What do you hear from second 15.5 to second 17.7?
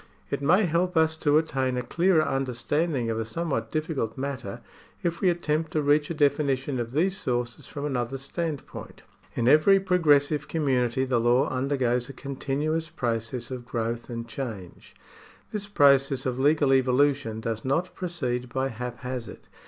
This process of legal evolution does